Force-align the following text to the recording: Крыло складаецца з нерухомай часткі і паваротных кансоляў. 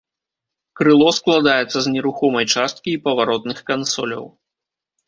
Крыло 0.79 1.09
складаецца 1.17 1.77
з 1.89 1.93
нерухомай 1.97 2.45
часткі 2.55 2.89
і 2.97 3.01
паваротных 3.05 3.57
кансоляў. 3.71 4.25